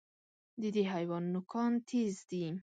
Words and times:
د 0.61 0.63
دې 0.75 0.83
حیوان 0.93 1.23
نوکان 1.33 1.71
تېز 1.89 2.15
دي. 2.29 2.45